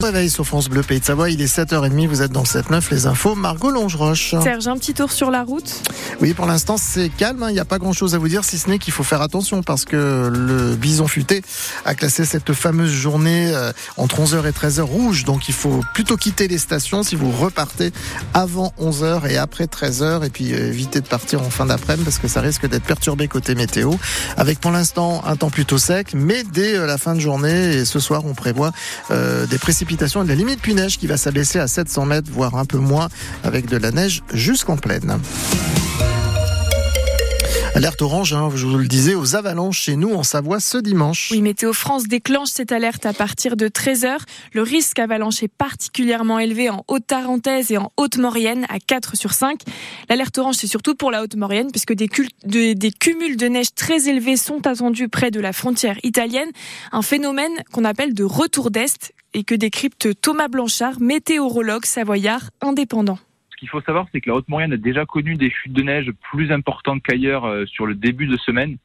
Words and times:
Réveil 0.00 0.30
sur 0.30 0.46
France 0.46 0.68
Bleu 0.68 0.84
Pays 0.84 1.00
de 1.00 1.04
Savoie, 1.04 1.28
il 1.28 1.42
est 1.42 1.52
7h30, 1.52 2.06
vous 2.06 2.22
êtes 2.22 2.30
dans 2.30 2.42
le 2.42 2.46
7-9, 2.46 2.88
les 2.92 3.06
infos, 3.06 3.34
Margot 3.34 3.72
Longeroche. 3.72 4.36
Serge, 4.40 4.68
un 4.68 4.76
petit 4.76 4.94
tour 4.94 5.10
sur 5.10 5.32
la 5.32 5.42
route? 5.42 5.82
Oui, 6.20 6.34
pour 6.34 6.46
l'instant 6.46 6.76
c'est 6.76 7.08
calme, 7.08 7.42
hein. 7.42 7.50
il 7.50 7.54
n'y 7.54 7.58
a 7.58 7.64
pas 7.64 7.78
grand 7.78 7.92
chose 7.92 8.14
à 8.14 8.18
vous 8.18 8.28
dire, 8.28 8.44
si 8.44 8.58
ce 8.58 8.70
n'est 8.70 8.78
qu'il 8.78 8.92
faut 8.92 9.02
faire 9.02 9.22
attention 9.22 9.64
parce 9.64 9.84
que 9.84 10.30
le 10.32 10.76
bison 10.76 11.08
futé 11.08 11.42
a 11.84 11.96
classé 11.96 12.24
cette 12.24 12.52
fameuse 12.52 12.92
journée 12.92 13.50
euh, 13.52 13.72
entre 13.96 14.20
11h 14.20 14.46
et 14.46 14.52
13h 14.52 14.82
rouge, 14.82 15.24
donc 15.24 15.48
il 15.48 15.54
faut 15.54 15.80
plutôt 15.94 16.16
quitter 16.16 16.46
les 16.46 16.58
stations 16.58 17.02
si 17.02 17.16
vous 17.16 17.32
repartez 17.32 17.90
avant 18.34 18.72
11h 18.80 19.28
et 19.28 19.36
après 19.36 19.64
13h 19.64 20.24
et 20.24 20.30
puis 20.30 20.52
euh, 20.52 20.68
éviter 20.68 21.00
de 21.00 21.08
partir 21.08 21.42
en 21.42 21.50
fin 21.50 21.66
d'après-midi 21.66 22.04
parce 22.04 22.20
que 22.20 22.28
ça 22.28 22.40
risque 22.40 22.68
d'être 22.68 22.84
perturbé 22.84 23.26
côté 23.26 23.56
météo, 23.56 23.94
avec 24.36 24.60
pour 24.60 24.70
l'instant 24.70 25.24
un 25.26 25.34
temps 25.34 25.50
plutôt 25.50 25.76
sec, 25.76 26.12
mais 26.14 26.44
dès 26.44 26.76
euh, 26.76 26.86
la 26.86 26.98
fin 26.98 27.16
de 27.16 27.20
journée 27.20 27.74
et 27.74 27.84
ce 27.84 27.98
soir 27.98 28.24
on 28.26 28.34
prévoit 28.34 28.70
des 29.10 29.58
précipitations 29.58 29.87
de 29.96 30.28
la 30.28 30.34
limite 30.34 30.60
puis 30.60 30.74
neige 30.74 30.98
qui 30.98 31.06
va 31.06 31.16
s'abaisser 31.16 31.58
à 31.58 31.66
700 31.66 32.04
mètres, 32.04 32.30
voire 32.30 32.56
un 32.56 32.64
peu 32.64 32.78
moins, 32.78 33.08
avec 33.42 33.66
de 33.66 33.76
la 33.76 33.90
neige 33.90 34.22
jusqu'en 34.32 34.76
plaine. 34.76 35.18
Alerte 37.78 38.02
orange, 38.02 38.32
hein, 38.32 38.50
je 38.56 38.66
vous 38.66 38.76
le 38.76 38.88
disais, 38.88 39.14
aux 39.14 39.36
avalanches 39.36 39.82
chez 39.82 39.94
nous 39.94 40.12
en 40.12 40.24
Savoie 40.24 40.58
ce 40.58 40.78
dimanche. 40.78 41.28
Oui, 41.30 41.42
Météo 41.42 41.72
France 41.72 42.08
déclenche 42.08 42.48
cette 42.48 42.72
alerte 42.72 43.06
à 43.06 43.12
partir 43.12 43.56
de 43.56 43.68
13h. 43.68 44.16
Le 44.52 44.62
risque 44.62 44.98
avalanche 44.98 45.44
est 45.44 45.52
particulièrement 45.56 46.40
élevé 46.40 46.70
en 46.70 46.82
Haute-Tarentaise 46.88 47.70
et 47.70 47.78
en 47.78 47.92
Haute-Maurienne 47.96 48.66
à 48.68 48.80
4 48.80 49.16
sur 49.16 49.32
5. 49.32 49.60
L'alerte 50.08 50.36
orange, 50.38 50.56
c'est 50.56 50.66
surtout 50.66 50.96
pour 50.96 51.12
la 51.12 51.22
Haute-Maurienne 51.22 51.70
puisque 51.70 51.92
des, 51.92 52.08
des 52.74 52.90
cumuls 52.90 53.36
de 53.36 53.46
neige 53.46 53.72
très 53.76 54.08
élevés 54.08 54.36
sont 54.36 54.66
attendus 54.66 55.08
près 55.08 55.30
de 55.30 55.38
la 55.38 55.52
frontière 55.52 55.98
italienne. 56.02 56.50
Un 56.90 57.02
phénomène 57.02 57.52
qu'on 57.70 57.84
appelle 57.84 58.12
de 58.12 58.24
retour 58.24 58.72
d'Est 58.72 59.14
et 59.34 59.44
que 59.44 59.54
décrypte 59.54 60.20
Thomas 60.20 60.48
Blanchard, 60.48 60.98
météorologue 60.98 61.84
savoyard 61.84 62.50
indépendant. 62.60 63.20
Ce 63.58 63.60
qu'il 63.60 63.70
faut 63.70 63.80
savoir, 63.80 64.06
c'est 64.12 64.20
que 64.20 64.30
la 64.30 64.36
Haute-Maurienne 64.36 64.72
a 64.72 64.76
déjà 64.76 65.04
connu 65.04 65.34
des 65.34 65.50
chutes 65.50 65.72
de 65.72 65.82
neige 65.82 66.12
plus 66.30 66.52
importantes 66.52 67.02
qu'ailleurs 67.02 67.44
euh, 67.44 67.66
sur 67.66 67.86
le 67.86 67.96
début 67.96 68.28
de 68.28 68.36
semaine. 68.36 68.76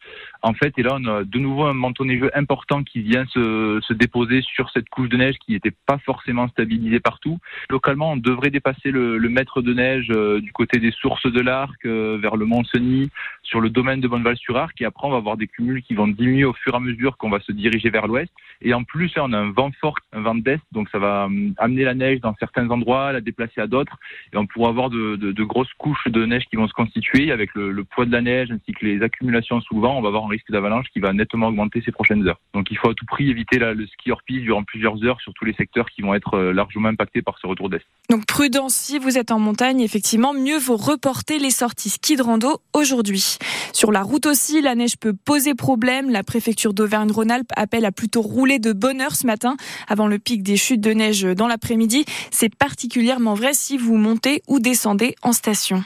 En 0.42 0.56
fait, 0.56 0.74
et 0.80 0.82
là, 0.82 0.98
on 1.00 1.06
a 1.06 1.24
de 1.24 1.38
nouveau 1.38 1.66
un 1.66 1.74
manteau 1.74 2.06
neigeux 2.06 2.32
important 2.36 2.82
qui 2.84 3.04
vient 3.04 3.24
se, 3.28 3.80
se 3.84 3.94
déposer 3.94 4.42
sur 4.42 4.72
cette 4.72 4.90
couche 4.90 5.10
de 5.10 5.18
neige 5.18 5.36
qui 5.46 5.52
n'était 5.52 5.76
pas 5.86 6.00
forcément 6.00 6.48
stabilisée 6.48 7.00
partout. 7.00 7.38
Localement, 7.70 8.14
on 8.14 8.18
devrait 8.18 8.50
dépasser 8.50 8.90
le, 8.90 9.20
le 9.20 9.30
mètre 9.30 9.62
de 9.62 9.76
neige 9.76 10.08
euh, 10.10 10.42
du 10.42 10.52
côté 10.52 10.80
des 10.80 10.92
sources 10.92 11.32
de 11.32 11.40
l'Arc, 11.40 11.86
euh, 11.86 12.18
vers 12.20 12.36
le 12.36 12.48
Mont-Cenis, 12.48 13.12
sur 13.44 13.62
le 13.62 13.70
domaine 13.70 14.02
de 14.02 14.08
Bonneval-sur-Arc. 14.08 14.82
Et 14.82 14.86
après, 14.86 15.08
on 15.08 15.12
va 15.12 15.18
avoir 15.18 15.38
des 15.38 15.46
cumuls 15.46 15.84
qui 15.84 15.94
vont 15.94 16.08
diminuer 16.08 16.46
au 16.46 16.54
fur 16.54 16.74
et 16.74 16.78
à 16.78 16.80
mesure 16.80 17.18
qu'on 17.18 17.30
va 17.30 17.40
se 17.42 17.52
diriger 17.52 17.92
vers 17.92 18.08
l'ouest. 18.08 18.34
Et 18.64 18.74
en 18.74 18.84
plus, 18.84 19.12
on 19.18 19.34
a 19.34 19.38
un 19.38 19.52
vent 19.52 19.72
fort, 19.80 20.00
un 20.14 20.22
vent 20.22 20.36
d'est, 20.36 20.62
donc 20.72 20.90
ça 20.90 20.98
va 20.98 21.26
hum, 21.26 21.54
amener 21.58 21.84
la 21.84 21.94
neige 21.94 22.22
dans 22.22 22.34
certains 22.40 22.68
endroits, 22.72 23.12
la 23.12 23.22
déplacer 23.22 23.62
à 23.62 23.68
d'autres. 23.68 23.98
Et 24.34 24.38
on 24.38 24.48
pourra 24.48 24.63
avoir 24.68 24.90
de, 24.90 25.16
de, 25.16 25.32
de, 25.32 25.44
grosses 25.44 25.74
couches 25.78 26.08
de 26.08 26.26
neige 26.26 26.44
qui 26.50 26.56
vont 26.56 26.68
se 26.68 26.74
constituer 26.74 27.32
avec 27.32 27.54
le, 27.56 27.72
le 27.72 27.84
poids 27.84 28.06
de 28.06 28.12
la 28.12 28.22
neige 28.22 28.52
ainsi 28.52 28.74
que 28.74 28.86
les 28.86 29.02
accumulations 29.02 29.62
sous 29.62 29.80
vent. 29.80 29.98
On 29.98 30.02
va 30.02 30.10
avoir 30.10 30.26
un 30.26 30.30
risque 30.30 30.52
d'avalanche 30.52 30.88
qui 30.94 31.00
va 31.00 31.14
nettement 31.14 31.48
augmenter 31.48 31.82
ces 31.86 31.92
prochaines 31.92 32.28
heures. 32.28 32.40
Donc 32.54 32.68
il 32.72 32.78
faut 32.78 32.90
à 32.90 32.94
tout 32.94 33.06
prix 33.06 33.30
éviter 33.30 33.60
le 33.60 33.86
ski 33.88 34.12
hors 34.12 34.24
piste 34.24 34.42
durant 34.42 34.64
plusieurs 34.64 35.04
heures 35.04 35.20
sur 35.22 35.34
tous 35.34 35.46
les 35.46 35.54
secteurs 35.54 35.90
qui 35.90 36.02
vont 36.02 36.14
être 36.14 36.36
euh, 36.36 36.54
largement 36.54 36.90
impactés 36.90 37.22
par 37.22 37.38
ce 37.40 37.48
retour 37.48 37.70
d'est. 37.70 37.82
Donc 38.10 38.26
prudence 38.26 38.76
si 38.76 39.00
vous 39.00 39.18
êtes 39.18 39.32
en 39.32 39.40
montagne, 39.40 39.82
effectivement, 39.82 40.34
mieux 40.34 40.58
vaut 40.58 40.78
reporter 40.78 41.40
les 41.40 41.52
sorties 41.52 41.90
ski 41.90 42.16
de 42.16 42.24
rando 42.24 42.60
aujourd'hui. 42.74 43.38
Sur 43.72 43.92
la 43.92 44.02
route 44.02 44.26
aussi, 44.26 44.62
la 44.62 44.76
neige 44.76 44.98
peut 44.98 45.14
poser 45.14 45.56
problème. 45.56 46.10
La 46.10 46.24
préfecture 46.24 46.74
d'Auvergne-Rhône-Alpes 46.74 47.52
appelle 47.56 47.86
à 47.86 47.92
plutôt 47.92 48.22
rouler 48.22 48.60
de 48.60 48.74
bonne 48.74 49.02
heure 49.02 49.16
ce 49.16 49.26
matin 49.26 49.56
avant 49.88 50.08
le 50.08 50.20
pic 50.20 50.44
des 50.44 50.58
chutes 50.58 50.82
de 50.82 50.92
neige 50.92 51.24
dans 51.24 51.48
l'après-midi. 51.48 52.06
C'est 52.32 52.54
particulièrement 52.54 53.34
vrai 53.34 53.54
si 53.54 53.78
vous 53.78 53.96
montez 53.96 54.42
ou 54.48 54.53
descendez 54.60 55.16
en 55.22 55.34
station. 55.34 55.84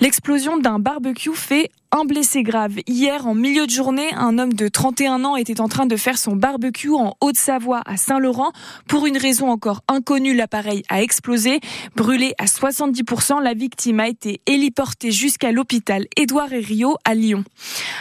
L'explosion 0.00 0.56
d'un 0.56 0.78
barbecue 0.78 1.34
fait 1.34 1.70
un 1.90 2.04
blessé 2.04 2.42
grave. 2.42 2.76
Hier, 2.86 3.26
en 3.26 3.34
milieu 3.34 3.66
de 3.66 3.70
journée, 3.70 4.12
un 4.14 4.38
homme 4.38 4.52
de 4.52 4.68
31 4.68 5.24
ans 5.24 5.36
était 5.36 5.60
en 5.60 5.68
train 5.68 5.86
de 5.86 5.96
faire 5.96 6.18
son 6.18 6.36
barbecue 6.36 6.92
en 6.92 7.16
Haute-Savoie 7.22 7.80
à 7.86 7.96
Saint-Laurent. 7.96 8.52
Pour 8.86 9.06
une 9.06 9.16
raison 9.16 9.50
encore 9.50 9.80
inconnue, 9.88 10.34
l'appareil 10.34 10.82
a 10.90 11.02
explosé. 11.02 11.60
Brûlé 11.96 12.34
à 12.38 12.44
70%, 12.44 13.42
la 13.42 13.54
victime 13.54 14.00
a 14.00 14.08
été 14.08 14.42
héliportée 14.46 15.12
jusqu'à 15.12 15.50
l'hôpital 15.50 16.06
Édouard 16.16 16.52
et 16.52 16.60
Rio 16.60 16.96
à 17.04 17.14
Lyon. 17.14 17.44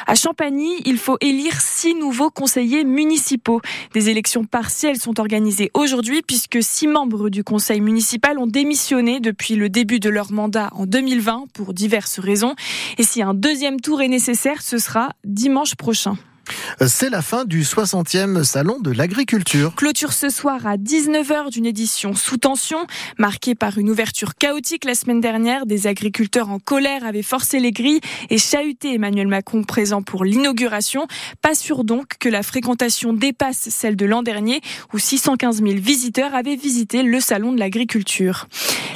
À 0.05 0.15
Champagny, 0.15 0.81
il 0.85 0.97
faut 0.97 1.17
élire 1.21 1.59
six 1.61 1.95
nouveaux 1.95 2.29
conseillers 2.29 2.83
municipaux. 2.83 3.61
Des 3.93 4.09
élections 4.09 4.43
partielles 4.43 4.99
sont 4.99 5.19
organisées 5.19 5.71
aujourd'hui 5.73 6.21
puisque 6.23 6.61
six 6.61 6.87
membres 6.87 7.29
du 7.29 7.43
conseil 7.43 7.79
municipal 7.79 8.37
ont 8.37 8.47
démissionné 8.47 9.21
depuis 9.21 9.55
le 9.55 9.69
début 9.69 9.99
de 9.99 10.09
leur 10.09 10.31
mandat 10.31 10.69
en 10.73 10.85
2020 10.85 11.45
pour 11.53 11.73
diverses 11.73 12.19
raisons. 12.19 12.53
Et 12.97 13.03
si 13.03 13.21
un 13.21 13.33
deuxième 13.33 13.76
tour 13.77 14.01
est 14.01 14.07
nécessaire, 14.07 14.61
ce 14.61 14.77
sera 14.77 15.11
dimanche 15.23 15.75
prochain. 15.75 16.17
C'est 16.85 17.09
la 17.09 17.21
fin 17.21 17.45
du 17.45 17.63
60e 17.63 18.43
salon 18.43 18.79
de 18.79 18.91
l'agriculture. 18.91 19.75
Clôture 19.75 20.13
ce 20.13 20.29
soir 20.29 20.65
à 20.65 20.77
19h 20.77 21.51
d'une 21.51 21.65
édition 21.65 22.13
sous 22.13 22.37
tension, 22.37 22.85
marquée 23.17 23.55
par 23.55 23.77
une 23.77 23.89
ouverture 23.89 24.35
chaotique 24.35 24.85
la 24.85 24.95
semaine 24.95 25.21
dernière. 25.21 25.65
Des 25.65 25.87
agriculteurs 25.87 26.49
en 26.49 26.59
colère 26.59 27.05
avaient 27.05 27.23
forcé 27.23 27.59
les 27.59 27.71
grilles 27.71 28.01
et 28.29 28.37
chahuté 28.37 28.93
Emmanuel 28.93 29.27
Macron 29.27 29.63
présent 29.63 30.01
pour 30.01 30.23
l'inauguration. 30.23 31.07
Pas 31.41 31.55
sûr 31.55 31.83
donc 31.83 32.17
que 32.19 32.29
la 32.29 32.43
fréquentation 32.43 33.13
dépasse 33.13 33.69
celle 33.69 33.95
de 33.95 34.05
l'an 34.05 34.23
dernier 34.23 34.61
où 34.93 34.99
615 34.99 35.61
000 35.63 35.75
visiteurs 35.75 36.35
avaient 36.35 36.55
visité 36.55 37.03
le 37.03 37.19
salon 37.19 37.51
de 37.51 37.59
l'agriculture. 37.59 38.47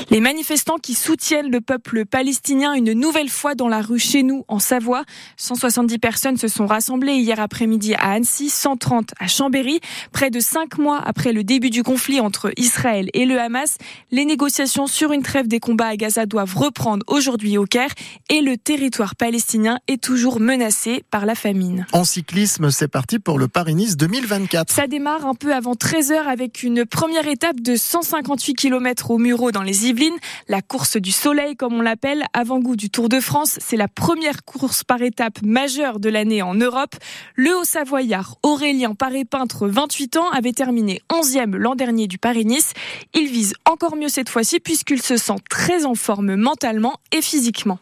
Les 0.09 0.19
manifestants 0.19 0.77
qui 0.77 0.93
soutiennent 0.93 1.51
le 1.51 1.61
peuple 1.61 2.05
palestinien 2.05 2.73
une 2.73 2.93
nouvelle 2.93 3.29
fois 3.29 3.55
dans 3.55 3.67
la 3.67 3.81
rue 3.81 3.99
chez 3.99 4.23
nous 4.23 4.45
en 4.47 4.59
Savoie. 4.59 5.03
170 5.37 5.99
personnes 5.99 6.37
se 6.37 6.47
sont 6.47 6.65
rassemblées 6.65 7.13
hier 7.13 7.39
après-midi 7.41 7.95
à 7.95 8.11
Annecy, 8.11 8.49
130 8.49 9.11
à 9.19 9.27
Chambéry. 9.27 9.79
Près 10.11 10.29
de 10.29 10.39
cinq 10.39 10.77
mois 10.77 10.99
après 11.03 11.33
le 11.33 11.43
début 11.43 11.69
du 11.69 11.83
conflit 11.83 12.19
entre 12.19 12.51
Israël 12.57 13.09
et 13.13 13.25
le 13.25 13.39
Hamas, 13.39 13.77
les 14.11 14.25
négociations 14.25 14.87
sur 14.87 15.11
une 15.11 15.23
trêve 15.23 15.47
des 15.47 15.59
combats 15.59 15.87
à 15.87 15.95
Gaza 15.95 16.25
doivent 16.25 16.55
reprendre 16.55 17.03
aujourd'hui 17.07 17.57
au 17.57 17.65
Caire 17.65 17.91
et 18.29 18.41
le 18.41 18.57
territoire 18.57 19.15
palestinien 19.15 19.79
est 19.87 20.01
toujours 20.01 20.39
menacé 20.39 21.03
par 21.11 21.25
la 21.25 21.35
famine. 21.35 21.85
En 21.91 22.03
cyclisme, 22.03 22.71
c'est 22.71 22.87
parti 22.87 23.19
pour 23.19 23.39
le 23.39 23.47
Paris-Nice 23.47 23.97
2024. 23.97 24.71
Ça 24.71 24.87
démarre 24.87 25.25
un 25.25 25.35
peu 25.35 25.53
avant 25.53 25.73
13h 25.73 26.25
avec 26.27 26.63
une 26.63 26.85
première 26.85 27.27
étape 27.27 27.59
de 27.59 27.75
158 27.75 28.55
km 28.55 29.11
au 29.11 29.17
Muro 29.17 29.51
dans 29.51 29.63
les 29.63 29.87
Yvelines. 29.87 30.17
La 30.47 30.61
course 30.61 30.97
du 30.97 31.11
soleil, 31.11 31.55
comme 31.55 31.73
on 31.73 31.81
l'appelle, 31.81 32.23
avant-goût 32.33 32.75
du 32.75 32.89
Tour 32.89 33.09
de 33.09 33.19
France. 33.19 33.57
C'est 33.61 33.77
la 33.77 33.87
première 33.87 34.43
course 34.43 34.83
par 34.83 35.01
étape 35.01 35.41
majeure 35.43 35.99
de 35.99 36.09
l'année 36.09 36.41
en 36.41 36.53
Europe. 36.53 36.95
Le 37.35 37.57
Haut-Savoyard 37.57 38.37
Aurélien 38.43 38.93
Paré-Peintre, 38.93 39.67
28 39.67 40.17
ans, 40.17 40.29
avait 40.31 40.53
terminé 40.53 41.01
11e 41.09 41.55
l'an 41.55 41.75
dernier 41.75 42.07
du 42.07 42.17
Paris-Nice. 42.17 42.73
Il 43.13 43.27
vise 43.27 43.53
encore 43.69 43.95
mieux 43.95 44.09
cette 44.09 44.29
fois-ci 44.29 44.59
puisqu'il 44.59 45.01
se 45.01 45.17
sent 45.17 45.37
très 45.49 45.85
en 45.85 45.95
forme 45.95 46.35
mentalement 46.35 46.99
et 47.11 47.21
physiquement. 47.21 47.79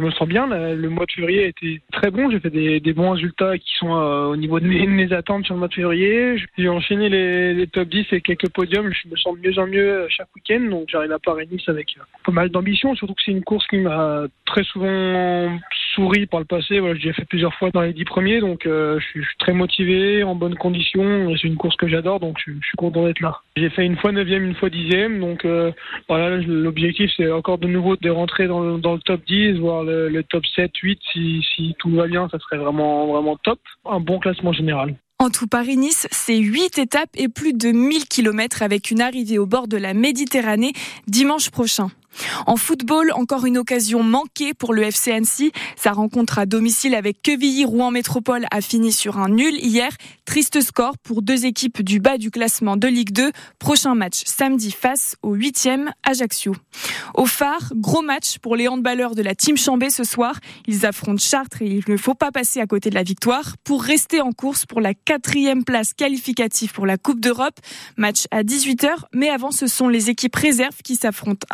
Je 0.00 0.06
me 0.06 0.10
sens 0.12 0.26
bien. 0.26 0.46
Le 0.46 0.88
mois 0.88 1.04
de 1.04 1.12
février 1.12 1.44
a 1.44 1.48
été 1.48 1.82
très 1.92 2.10
bon. 2.10 2.30
J'ai 2.30 2.40
fait 2.40 2.48
des, 2.48 2.92
bons 2.94 3.10
résultats 3.10 3.58
qui 3.58 3.70
sont 3.78 3.94
euh, 3.94 4.28
au 4.28 4.36
niveau 4.36 4.58
de 4.58 4.66
mes, 4.66 5.12
attentes 5.12 5.44
sur 5.44 5.54
le 5.54 5.58
mois 5.58 5.68
de 5.68 5.74
février. 5.74 6.36
J'ai 6.56 6.68
enchaîné 6.70 7.10
les, 7.10 7.66
top 7.66 7.88
10 7.88 8.06
et 8.12 8.20
quelques 8.22 8.48
podiums. 8.50 8.90
Je 8.92 9.08
me 9.10 9.16
sens 9.16 9.36
de 9.38 9.46
mieux 9.46 9.58
en 9.58 9.66
mieux 9.66 10.06
chaque 10.08 10.34
week-end. 10.34 10.60
Donc 10.70 10.88
j'arrive 10.88 11.12
à 11.12 11.18
Paris-Nice 11.18 11.68
avec 11.68 11.88
euh, 11.98 12.02
pas 12.24 12.32
mal 12.32 12.48
d'ambition. 12.48 12.94
Surtout 12.94 13.12
que 13.12 13.20
c'est 13.22 13.32
une 13.32 13.44
course 13.44 13.66
qui 13.66 13.76
m'a 13.76 14.24
très 14.46 14.64
souvent 14.64 15.58
souri 15.94 16.24
par 16.26 16.40
le 16.40 16.46
passé. 16.46 16.78
Voilà, 16.78 16.94
j'ai 16.98 17.12
fait 17.12 17.26
plusieurs 17.26 17.54
fois 17.54 17.70
dans 17.70 17.82
les 17.82 17.92
dix 17.92 18.04
premiers. 18.04 18.40
Donc 18.40 18.64
euh, 18.64 18.98
je, 19.00 19.06
suis, 19.06 19.22
je, 19.22 19.28
très 19.38 19.52
motivé, 19.52 20.22
en 20.22 20.34
bonne 20.34 20.54
condition. 20.54 21.34
C'est 21.36 21.48
une 21.48 21.56
course 21.56 21.76
que 21.76 21.88
j'adore. 21.88 22.20
Donc 22.20 22.38
je, 22.44 22.52
je, 22.52 22.66
suis 22.66 22.76
content 22.78 23.04
d'être 23.04 23.20
là. 23.20 23.40
J'ai 23.56 23.68
fait 23.68 23.84
une 23.84 23.96
fois 23.96 24.12
9 24.12 24.26
une 24.28 24.54
fois 24.54 24.70
10 24.70 25.18
Donc 25.20 25.44
euh, 25.44 25.72
voilà, 26.08 26.38
l'objectif 26.38 27.10
c'est 27.18 27.30
encore 27.30 27.58
de 27.58 27.66
nouveau 27.66 27.96
de 27.96 28.08
rentrer 28.08 28.46
dans 28.46 28.60
le, 28.60 28.78
dans 28.78 28.94
le 28.94 29.00
top 29.00 29.20
10, 29.26 29.58
voire 29.58 29.84
le, 30.08 30.22
top 30.22 30.44
7, 30.54 30.70
8, 30.76 30.98
si, 31.12 31.42
si 31.54 31.74
tout 31.78 31.90
va 31.90 32.06
bien, 32.06 32.28
ça 32.30 32.38
serait 32.38 32.58
vraiment, 32.58 33.06
vraiment 33.06 33.36
top. 33.36 33.60
Un 33.84 34.00
bon 34.00 34.18
classement 34.18 34.52
général. 34.52 34.96
En 35.18 35.28
tout 35.28 35.46
Paris-Nice, 35.46 36.08
c'est 36.10 36.38
8 36.38 36.78
étapes 36.78 37.10
et 37.14 37.28
plus 37.28 37.52
de 37.52 37.72
1000 37.72 38.06
km 38.06 38.62
avec 38.62 38.90
une 38.90 39.02
arrivée 39.02 39.38
au 39.38 39.46
bord 39.46 39.68
de 39.68 39.76
la 39.76 39.92
Méditerranée 39.92 40.72
dimanche 41.06 41.50
prochain. 41.50 41.88
En 42.46 42.56
football, 42.56 43.12
encore 43.14 43.46
une 43.46 43.58
occasion 43.58 44.02
manquée 44.02 44.54
pour 44.54 44.74
le 44.74 44.82
FC 44.82 45.12
Annecy. 45.12 45.52
Sa 45.76 45.92
rencontre 45.92 46.38
à 46.38 46.46
domicile 46.46 46.94
avec 46.94 47.22
Quevilly-Rouen 47.22 47.90
Métropole 47.90 48.46
a 48.50 48.60
fini 48.60 48.92
sur 48.92 49.18
un 49.18 49.28
nul 49.28 49.54
hier. 49.56 49.90
Triste 50.24 50.60
score 50.60 50.96
pour 50.98 51.22
deux 51.22 51.46
équipes 51.46 51.82
du 51.82 52.00
bas 52.00 52.18
du 52.18 52.30
classement 52.30 52.76
de 52.76 52.88
Ligue 52.88 53.12
2. 53.12 53.32
Prochain 53.58 53.94
match 53.94 54.22
samedi 54.24 54.70
face 54.70 55.16
au 55.22 55.36
8e 55.36 55.88
Ajaccio. 56.04 56.54
Au 57.14 57.26
phare, 57.26 57.72
gros 57.74 58.02
match 58.02 58.38
pour 58.38 58.56
les 58.56 58.68
handballeurs 58.68 59.14
de 59.14 59.22
la 59.22 59.34
Team 59.34 59.56
Chambé 59.56 59.90
ce 59.90 60.04
soir. 60.04 60.38
Ils 60.66 60.86
affrontent 60.86 61.18
Chartres 61.18 61.62
et 61.62 61.66
il 61.66 61.84
ne 61.88 61.96
faut 61.96 62.14
pas 62.14 62.30
passer 62.30 62.60
à 62.60 62.66
côté 62.66 62.90
de 62.90 62.94
la 62.94 63.02
victoire 63.02 63.56
pour 63.64 63.82
rester 63.82 64.20
en 64.20 64.32
course 64.32 64.66
pour 64.66 64.80
la 64.80 64.94
quatrième 64.94 65.64
place 65.64 65.94
qualificative 65.94 66.72
pour 66.72 66.86
la 66.86 66.96
Coupe 66.96 67.20
d'Europe. 67.20 67.58
Match 67.96 68.24
à 68.30 68.42
18h, 68.42 68.88
mais 69.14 69.28
avant 69.28 69.50
ce 69.50 69.66
sont 69.66 69.88
les 69.88 70.10
équipes 70.10 70.36
réserves 70.36 70.82
qui 70.82 70.96
s'affrontent 70.96 71.46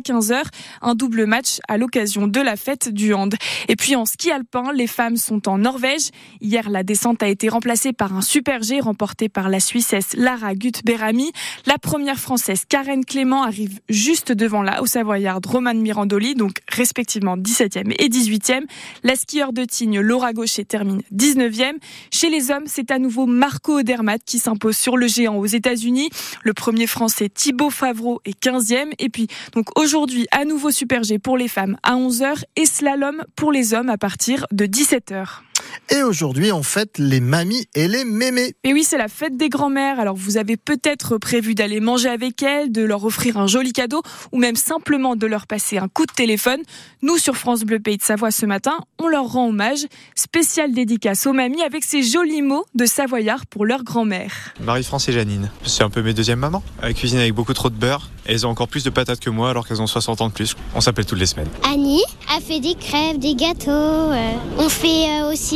15h. 0.00 0.42
Un 0.82 0.94
double 0.94 1.26
match 1.26 1.58
à 1.68 1.78
l'occasion 1.78 2.26
de 2.26 2.40
la 2.40 2.56
fête 2.56 2.88
du 2.88 3.14
hand. 3.14 3.34
Et 3.68 3.76
puis 3.76 3.96
en 3.96 4.04
ski 4.04 4.30
alpin, 4.30 4.72
les 4.72 4.86
femmes 4.86 5.16
sont 5.16 5.48
en 5.48 5.58
Norvège. 5.58 6.10
Hier, 6.40 6.70
la 6.70 6.82
descente 6.82 7.22
a 7.22 7.28
été 7.28 7.48
remplacée 7.48 7.92
par 7.92 8.14
un 8.14 8.22
super 8.22 8.62
G 8.62 8.80
remporté 8.80 9.28
par 9.28 9.48
la 9.48 9.60
Suissesse 9.60 10.14
Lara 10.14 10.54
Gut-Berami. 10.54 11.32
La 11.66 11.78
première 11.78 12.18
française 12.18 12.64
Karen 12.68 13.04
Clément 13.04 13.42
arrive 13.42 13.80
juste 13.88 14.32
devant 14.32 14.62
la 14.62 14.82
haut 14.82 14.86
savoyarde 14.86 15.46
Romane 15.46 15.80
Mirandoli, 15.80 16.34
donc 16.34 16.58
respectivement 16.68 17.36
17e 17.36 17.94
et 17.98 18.08
18e. 18.08 18.64
La 19.02 19.16
skieur 19.16 19.52
de 19.52 19.64
Tignes 19.64 20.00
Laura 20.00 20.32
Gaucher 20.32 20.64
termine 20.64 21.02
19e. 21.14 21.74
Chez 22.10 22.30
les 22.30 22.50
hommes, 22.50 22.66
c'est 22.66 22.90
à 22.90 22.98
nouveau 22.98 23.26
Marco 23.26 23.78
Odermatt 23.78 24.22
qui 24.24 24.38
s'impose 24.38 24.76
sur 24.76 24.96
le 24.96 25.06
géant 25.06 25.36
aux 25.36 25.46
États-Unis. 25.46 26.10
Le 26.42 26.52
premier 26.52 26.86
français 26.86 27.28
Thibaut 27.28 27.70
Favreau 27.70 28.20
est 28.24 28.38
15e. 28.38 28.92
Et 28.98 29.08
puis, 29.08 29.28
donc 29.52 29.66
aujourd'hui, 29.78 29.85
à 30.32 30.44
nouveau 30.44 30.72
Super 30.72 31.04
G 31.04 31.20
pour 31.20 31.36
les 31.36 31.46
femmes 31.46 31.76
à 31.84 31.94
11h 31.94 32.42
et 32.56 32.66
slalom 32.66 33.22
pour 33.36 33.52
les 33.52 33.72
hommes 33.72 33.88
à 33.88 33.96
partir 33.96 34.46
de 34.50 34.66
17h. 34.66 35.45
Et 35.90 36.02
aujourd'hui, 36.02 36.52
on 36.52 36.62
fête 36.62 36.98
les 36.98 37.20
mamies 37.20 37.66
et 37.74 37.88
les 37.88 38.04
mémés. 38.04 38.54
Et 38.64 38.72
oui, 38.72 38.82
c'est 38.82 38.98
la 38.98 39.08
fête 39.08 39.36
des 39.36 39.48
grands-mères. 39.48 40.00
Alors, 40.00 40.16
vous 40.16 40.36
avez 40.36 40.56
peut-être 40.56 41.18
prévu 41.18 41.54
d'aller 41.54 41.80
manger 41.80 42.08
avec 42.08 42.42
elles, 42.42 42.72
de 42.72 42.82
leur 42.82 43.04
offrir 43.04 43.36
un 43.36 43.46
joli 43.46 43.72
cadeau, 43.72 44.02
ou 44.32 44.38
même 44.38 44.56
simplement 44.56 45.16
de 45.16 45.26
leur 45.26 45.46
passer 45.46 45.78
un 45.78 45.88
coup 45.88 46.06
de 46.06 46.12
téléphone. 46.12 46.60
Nous, 47.02 47.18
sur 47.18 47.36
France 47.36 47.62
Bleu 47.62 47.78
Pays 47.78 47.96
de 47.96 48.02
Savoie 48.02 48.30
ce 48.30 48.46
matin, 48.46 48.78
on 48.98 49.08
leur 49.08 49.26
rend 49.26 49.48
hommage. 49.48 49.86
Spécial 50.14 50.72
dédicace 50.72 51.26
aux 51.26 51.32
mamies 51.32 51.62
avec 51.62 51.84
ces 51.84 52.02
jolis 52.02 52.42
mots 52.42 52.66
de 52.74 52.86
Savoyard 52.86 53.46
pour 53.46 53.64
leur 53.64 53.84
grand-mère. 53.84 54.32
Marie-France 54.60 55.08
et 55.08 55.12
Janine. 55.12 55.50
C'est 55.64 55.82
un 55.82 55.90
peu 55.90 56.02
mes 56.02 56.14
deuxièmes 56.14 56.40
mamans. 56.40 56.62
Elles 56.82 56.94
cuisinent 56.94 57.18
avec 57.18 57.32
beaucoup 57.32 57.54
trop 57.54 57.70
de 57.70 57.76
beurre. 57.76 58.10
Et 58.28 58.32
elles 58.32 58.46
ont 58.46 58.50
encore 58.50 58.68
plus 58.68 58.82
de 58.82 58.90
patates 58.90 59.20
que 59.20 59.30
moi 59.30 59.50
alors 59.50 59.68
qu'elles 59.68 59.80
ont 59.80 59.86
60 59.86 60.20
ans 60.20 60.28
de 60.28 60.32
plus. 60.32 60.56
On 60.74 60.80
s'appelle 60.80 61.06
toutes 61.06 61.20
les 61.20 61.26
semaines. 61.26 61.48
Annie 61.62 62.02
a 62.34 62.40
fait 62.40 62.60
des 62.60 62.74
crêpes, 62.74 63.18
des 63.18 63.34
gâteaux. 63.34 63.70
Euh, 63.70 64.32
on 64.58 64.68
fait 64.68 65.08
euh, 65.08 65.32
aussi 65.32 65.55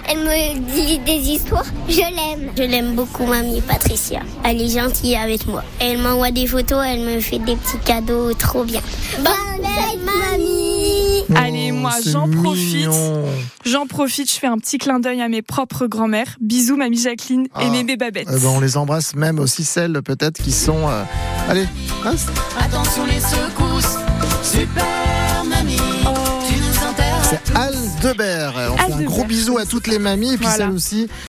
Elle 0.11 0.19
me 0.19 0.59
dit 0.75 0.99
des 0.99 1.29
histoires. 1.31 1.65
Je 1.87 1.95
l'aime. 1.99 2.51
Je 2.57 2.63
l'aime 2.63 2.95
beaucoup, 2.95 3.25
mamie 3.25 3.61
Patricia. 3.61 4.19
Elle 4.43 4.61
est 4.61 4.67
gentille 4.77 5.15
avec 5.15 5.47
moi. 5.47 5.63
Elle 5.79 5.99
m'envoie 5.99 6.31
des 6.31 6.47
photos, 6.47 6.83
elle 6.85 6.99
me 7.01 7.19
fait 7.21 7.39
des 7.39 7.55
petits 7.55 7.77
cadeaux 7.85 8.33
trop 8.33 8.63
bien. 8.65 8.81
Bonne 9.19 9.63
fête, 9.63 9.99
mamie 10.03 11.23
Allez, 11.33 11.71
moi, 11.71 11.91
Oh, 11.95 12.01
c'est 12.03 12.11
j'en 12.11 12.27
profite. 12.29 12.89
J'en 13.65 13.85
profite, 13.87 14.29
je 14.29 14.37
fais 14.37 14.47
un 14.47 14.57
petit 14.57 14.77
clin 14.79 14.99
d'œil 14.99 15.21
à 15.21 15.29
mes 15.29 15.41
propres 15.41 15.87
grand-mères. 15.87 16.35
Bisous, 16.41 16.75
mamie 16.75 16.97
Jacqueline 16.99 17.47
Ah. 17.53 17.63
et 17.63 17.69
mémé 17.69 17.95
Babette. 17.95 18.27
Eh 18.29 18.39
ben, 18.39 18.47
on 18.49 18.59
les 18.59 18.75
embrasse 18.75 19.15
même 19.15 19.39
aussi 19.39 19.63
celles 19.63 20.01
peut-être 20.01 20.41
qui 20.43 20.51
sont... 20.51 20.89
euh, 20.89 21.03
Allez, 21.47 21.67
hein, 22.05 22.15
Attention 22.59 23.05
les 23.05 23.19
secousses, 23.19 23.97
super 24.43 24.85
mamie, 25.47 25.75
intéresses. 26.01 26.30
C'est 27.31 27.55
Aldebert. 27.55 28.53
On 28.73 28.77
fait 28.77 28.93
un 28.93 29.01
gros 29.03 29.23
bisou 29.25 29.57
à 29.57 29.65
toutes 29.65 29.87
les 29.87 29.99
mamies 29.99 30.33
et 30.33 30.37
puis 30.37 30.45
Voilà. 30.45 30.65
celles 30.65 30.75
aussi 30.75 31.07